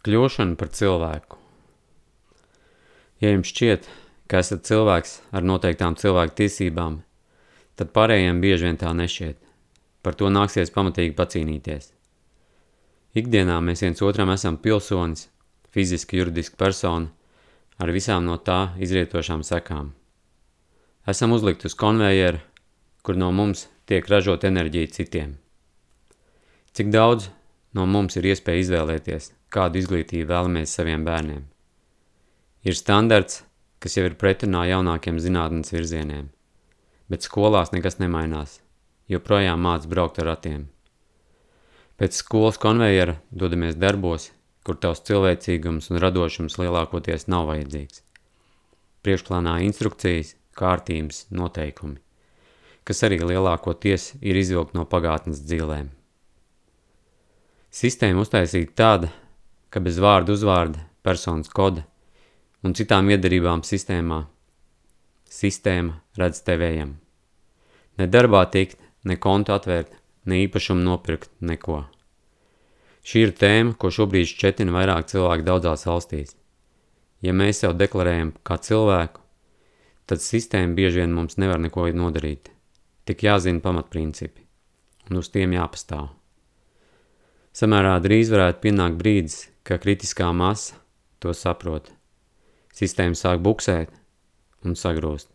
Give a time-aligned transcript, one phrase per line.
[0.00, 1.36] Kļūšana par cilvēku.
[3.20, 3.84] Ja jums šķiet,
[4.32, 7.02] ka esat cilvēks ar noteiktām cilvēku tiesībām,
[7.76, 9.36] tad pārējiem bieži vien tā nešķiet.
[10.00, 11.90] Par to nāksies pamatīgi pacīnīties.
[13.20, 15.26] Ikdienā mēs viens otram esam pilsonis,
[15.74, 17.10] fiziski, juridiski persona,
[17.76, 19.90] ar visām no tā izrietošām sekām.
[21.08, 22.40] Esam uzlikt uz konvejeru,
[23.04, 25.36] kur no mums tiek ražot enerģija citiem.
[26.72, 27.28] Cik daudz
[27.76, 31.44] no mums ir iespēja izvēlēties, kādu izglītību vēlamies saviem bērniem.
[32.66, 33.44] Ir standarts,
[33.80, 36.28] kas jau ir pretrunā jaunākiem zinātnes virzieniem,
[37.08, 38.58] bet skolās nekas nemainās,
[39.08, 40.66] joprojām māc braukt ar ratiem.
[42.00, 44.30] Pēc skolas konvejera dodamies darbos,
[44.64, 48.02] kur tavs cilvēcīgums un radošums lielākoties nav vajadzīgs.
[49.04, 51.96] Priekšplānā instrukcijas, kārtības, noteikumi,
[52.84, 55.88] kas arī lielākoties ir izvilkt no pagātnes dzīlēm.
[57.80, 59.08] Sistēma uztaisīta tāda,
[59.72, 61.86] ka bez vārdu uzvārda, personas koda
[62.60, 64.18] un citām iedarībām sistēmā
[65.30, 66.90] sistēma redz tevējam.
[67.96, 68.76] Ne darbā tikt,
[69.08, 69.94] ne kontu atvērt,
[70.28, 71.78] ne īpašumu nopirkt, neko.
[73.00, 76.36] Šī ir tēma, ko šobrīd šķetina vairāk cilvēku daudzās valstīs.
[77.24, 79.24] Ja mēs sev deklarējam kā cilvēku,
[80.04, 82.52] tad sistēma bieži vien mums nevar neko nodarīt.
[83.08, 84.44] Tik jāzina pamatprincipi,
[85.08, 86.19] un uz tiem jāpastāv.
[87.50, 90.76] Samērā drīz varētu pienākt brīdis, ka kritiskā masa
[91.18, 91.90] to saprot.
[92.74, 93.90] Sistēma sāk buksēt
[94.64, 95.28] un sagrūst.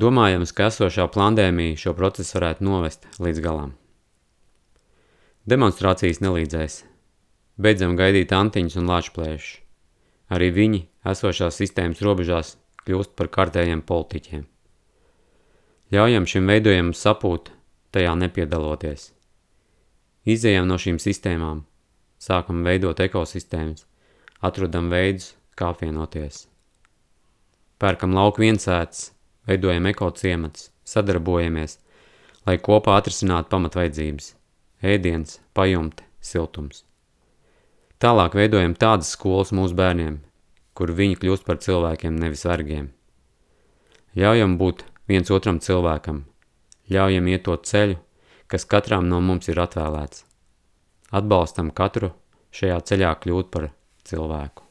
[0.00, 3.74] Domājams, ka esošā plandēmija šo procesu varētu novest līdz galam.
[5.48, 6.82] Demonstrācijas nelīdzēs.
[7.60, 9.58] Beidzam gaidīt antiņus un lāčplēšus.
[10.30, 12.54] Arī viņi esošās sistēmas robežās
[12.86, 14.44] kļūst par kārtējiem politiķiem.
[15.90, 17.50] Ļaujam šim veidojumam sapūt,
[17.90, 19.10] tajā nepiedaloties.
[20.30, 21.64] Izejam no šīm sistēmām,
[22.20, 23.86] sākam veidot ekosistēmas,
[24.44, 26.44] atrodam veidus, kā apvienoties.
[27.80, 29.10] Pērkam lauku viensētas,
[29.48, 31.78] veidojam ekociemats, sadarbojamies,
[32.46, 34.34] lai kopā atrisinātu pamatvaidzības–
[34.92, 36.84] ēdiens, pajumte, siltums.
[38.00, 40.20] Tālāk veidojam tādas skolas mūsu bērniem,
[40.76, 42.90] kur viņi kļūst par cilvēkiem, nevis vergiem.
[44.16, 46.24] Ļaujam būt viens otram cilvēkam,
[46.90, 47.98] ļaujam iet to ceļu,
[48.50, 50.24] kas katram no mums ir atvēlēts.
[51.14, 52.10] Atbalstam katru
[52.54, 53.70] šajā ceļā kļūt par
[54.06, 54.69] cilvēku.